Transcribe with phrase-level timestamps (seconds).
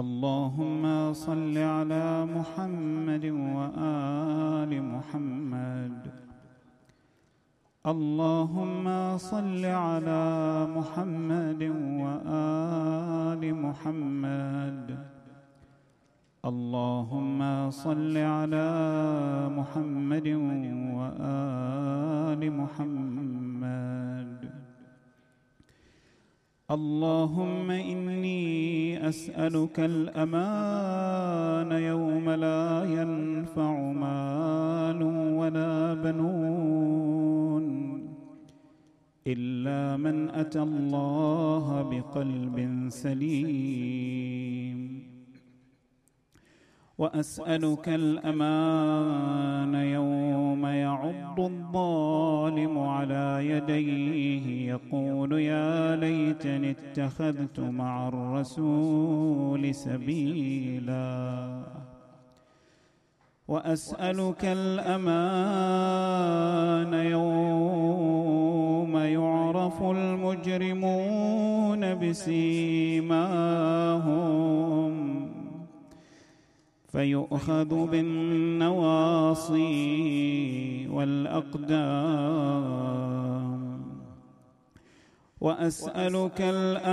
[0.00, 6.10] اللهم صل على محمد وآل محمد.
[7.86, 8.86] اللهم
[9.18, 10.26] صل على
[10.76, 11.62] محمد
[12.02, 14.86] وآل محمد.
[16.44, 18.70] اللهم صل على
[19.58, 20.28] محمد
[20.98, 23.99] وآل محمد.
[26.70, 35.02] اللهم إني أسألك الأمان يوم لا ينفع مال
[35.34, 37.64] ولا بنون
[39.26, 44.59] إلا من أتى الله بقلب سليم.
[47.00, 61.60] وأسألك الأمان يوم يعض الظالم على يديه يقول يا ليتني اتخذت مع الرسول سبيلا.
[63.48, 65.74] وأسألك الأمان
[66.94, 73.00] يوم يعرف المجرمون بسيماهم
[76.92, 79.60] فيؤخذ بالنواصي
[80.88, 82.50] والأقدام.
[85.40, 86.90] وأسألك الأمان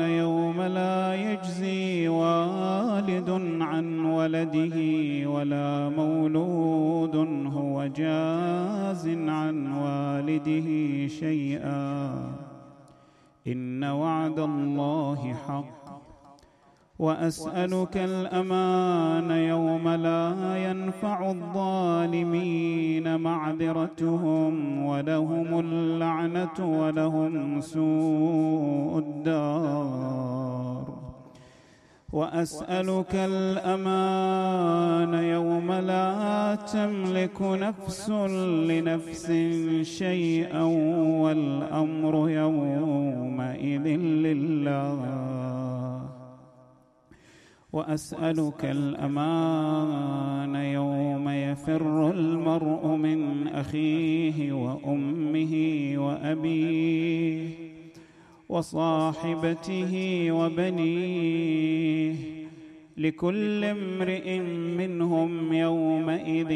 [0.00, 4.76] يوم لا يجزي والد عن ولده
[5.30, 7.16] ولا مولود
[7.46, 12.34] هو جاز عن والده شيئا.
[13.46, 15.75] إن وعد الله حق.
[16.98, 30.86] وأسألك الأمان يوم لا ينفع الظالمين معذرتهم ولهم اللعنة ولهم سوء الدار.
[32.12, 38.10] وأسألك الأمان يوم لا تملك نفس
[38.70, 39.32] لنفس
[39.82, 40.62] شيئا
[41.22, 43.86] والأمر يومئذ
[44.26, 44.98] لله.
[47.76, 55.54] وأسألك الأمان يوم يفر المرء من أخيه وأمه
[55.96, 57.48] وأبيه
[58.48, 59.92] وصاحبته
[60.30, 62.14] وبنيه
[62.96, 64.38] لكل امرئ
[64.78, 66.52] منهم يومئذ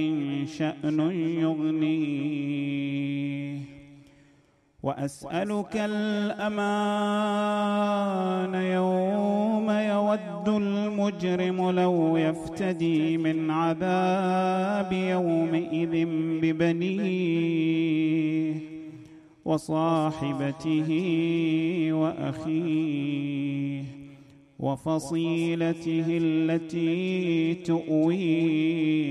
[0.47, 1.01] شأن
[1.41, 2.61] يغنيه.
[4.83, 6.55] وأسألك الأمان
[8.55, 16.07] يوم يود المجرم لو يفتدي من عذاب يومئذ
[16.43, 17.91] ببنيه
[19.45, 20.89] وصاحبته
[21.93, 23.83] وأخيه
[24.59, 29.11] وفصيلته التي تؤويه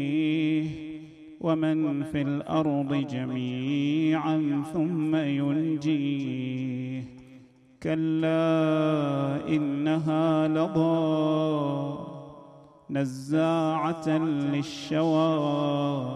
[1.41, 7.03] ومن في الأرض جميعا ثم ينجيه.
[7.83, 11.97] كلا إنها لظى.
[12.89, 16.09] نزاعة للشوى.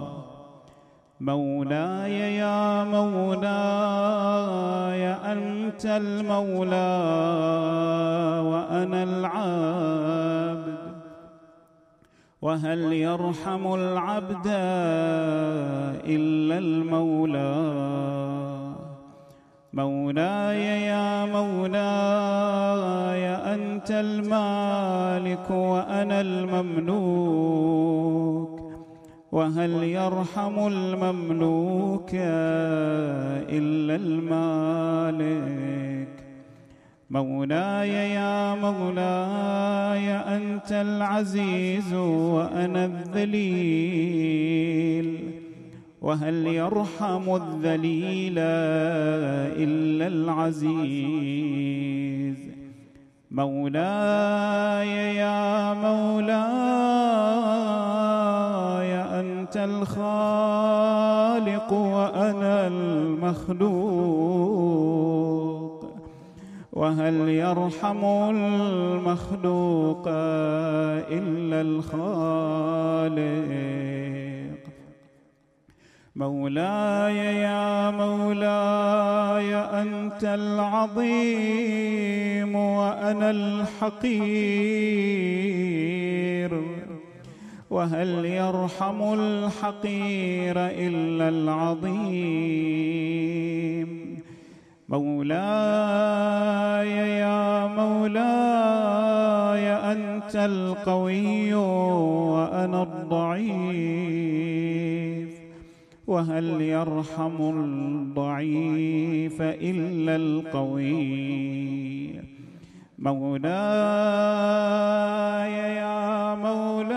[1.22, 6.73] مولاي يا مولاي أنت المولى
[8.45, 10.03] وأنا العابد
[12.44, 14.48] وهل يرحم العبد
[16.06, 17.56] إلا المولى؟
[19.74, 21.76] مولاي يا مولاي
[23.56, 27.44] أنت المالك وأنا المملوك.
[29.32, 32.09] وهل يرحم المملوك
[33.50, 35.93] إلا المالك؟
[37.13, 44.53] مولاي يا مولاي أنت العزيز وأنا الذليل.
[46.02, 48.40] وهل يرحم الذليل
[49.57, 50.73] إلا العزيز؟
[53.31, 56.34] مولاي يا مولاي
[59.20, 60.93] أنت الخالق
[61.73, 64.03] وأنا المخلوق.
[66.73, 73.14] وهل يرحم المخلوق إلا الخالق؟
[76.16, 81.35] مولاي يا مولاي أنت العظيم
[82.55, 84.53] وأنا الحقير.
[87.69, 92.83] وهل يرحم الحقير إلا العظيم؟
[94.93, 103.53] مولاي يا مولاي أنت القوي وأنا الضعيف
[106.07, 110.93] وهل يرحم الضعيف إلا القوي
[112.99, 113.53] مولاي
[115.75, 116.93] يا مولاي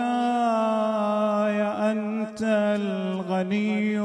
[1.91, 2.41] أنت
[2.81, 3.99] الغني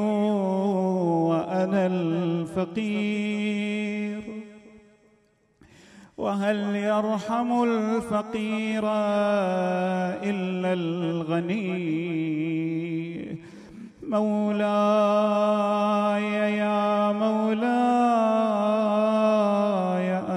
[1.25, 3.32] وأنا الفقير
[6.33, 8.85] وهل يرحم الفقير
[10.25, 11.69] إلا الغني؟
[14.03, 14.97] مولاي
[16.57, 17.69] يا مولاي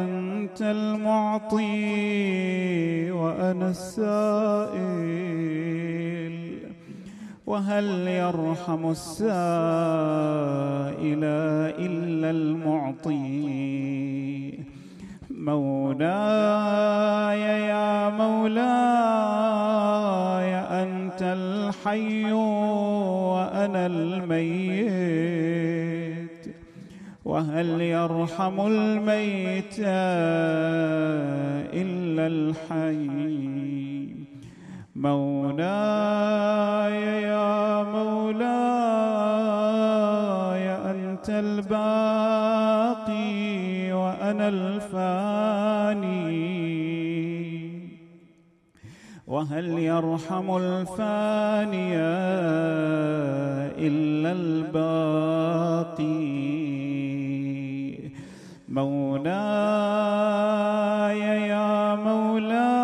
[0.03, 1.71] أنت المعطي
[3.11, 4.75] وأنا السائل.
[7.45, 9.23] وهل يرحم السائل
[11.79, 13.85] إلا المعطي؟
[15.29, 18.65] مولاي يا مولاي
[20.55, 24.95] أنت الحي وأنا الميت.
[27.25, 29.79] وهل يرحم الميت
[31.73, 34.15] إلا الحي؟
[34.95, 35.61] مولاي
[37.21, 38.45] يا مولاي
[40.91, 41.85] أنت الباقي.
[44.25, 46.15] وأنا الفاني.
[49.27, 51.97] وهل يرحم الفاني
[53.87, 56.05] إلا الباقي؟
[58.69, 59.19] مولاي
[61.47, 62.74] يا مولاي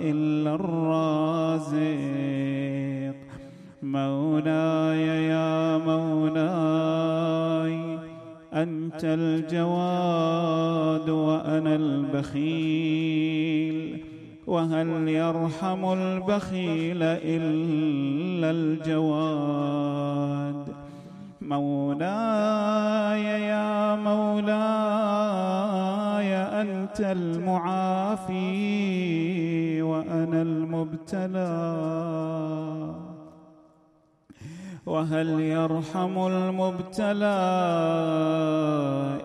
[0.00, 1.76] إلا الرازق؟
[3.82, 6.85] مولاي يا مولاي
[8.56, 9.90] أنت الجواد
[11.10, 13.36] وأنا البخيل
[14.46, 19.96] وهل يرحم البخيل إلا الجواد؟
[21.40, 24.46] مولاي يا مولاي
[26.36, 28.32] أنت المعافي
[29.82, 31.76] وأنا المبتلى.
[34.86, 37.40] وهل يرحم المبتلى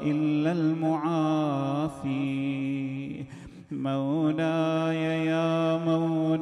[0.03, 2.11] إلا المعافي؟
[3.71, 6.41] مولاي يا مولاي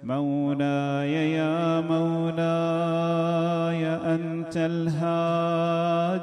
[0.04, 2.40] مولاي يا مولاي
[4.16, 6.22] أنت الهادي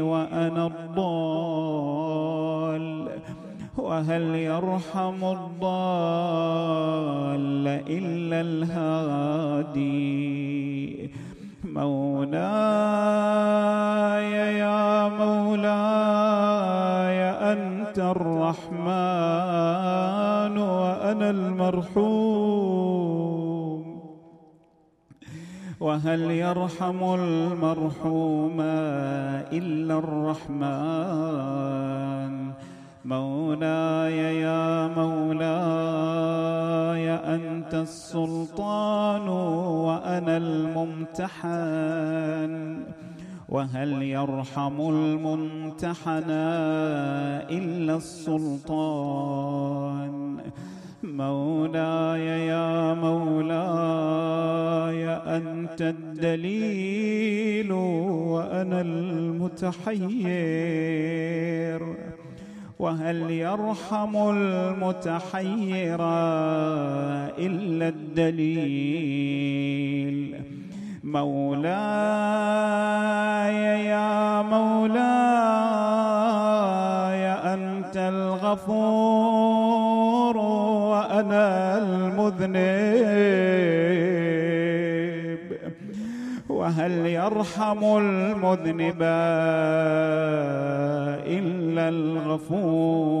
[0.00, 1.98] وأنا الضال.
[3.78, 5.68] وهل يرحم الضال
[7.88, 9.88] إلا الهادي؟
[11.64, 12.48] مولاي
[14.58, 15.58] يا مولاي
[17.52, 18.88] أنت الرحمن
[20.58, 22.17] وأنا المرحوم.
[25.98, 28.60] وهل يرحم المرحوم
[29.52, 30.62] إلا الرحمن؟
[33.04, 35.50] مولاي يا مولاي
[37.14, 41.68] أنت السلطان وأنا الممتحن.
[43.48, 46.30] وهل يرحم الممتحن
[47.50, 50.27] إلا السلطان؟
[51.02, 53.48] مولاي يا مولاي
[55.08, 60.18] أنت الدليل وأنا المتحير.
[62.78, 66.00] وهل يرحم المتحير
[67.38, 69.38] إلا الدليل؟
[71.04, 71.88] مولاي
[73.84, 74.98] يا مولاي
[77.54, 79.57] أنت الغفور
[81.18, 82.58] وأنا المذنب.
[86.48, 89.02] وهل يرحم المذنب
[91.26, 93.18] إلا الغفور؟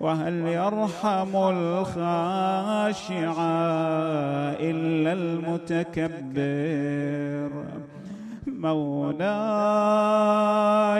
[0.00, 3.32] وهل يرحم الخاشع
[4.60, 6.30] إلا المتكبر؟
[8.60, 9.20] مولاي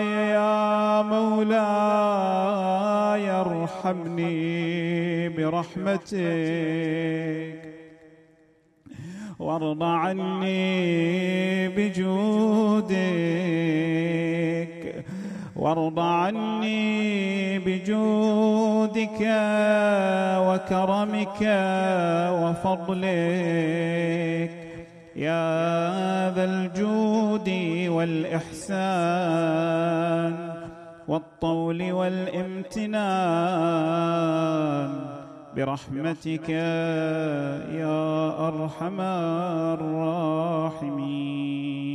[0.05, 1.51] يا مولاي
[3.31, 6.19] ارحمني برحمتك.
[9.39, 12.95] وارض عني بجودك.
[15.55, 19.21] وارض عني بجودك
[20.47, 21.41] وكرمك
[22.41, 23.41] وفضلك.
[25.15, 27.20] يا ذا الجود
[27.89, 29.31] والإحسان
[31.07, 32.91] والطول والامتنان.
[35.55, 39.01] برحمتك يا أرحم
[39.79, 41.90] الراحمين.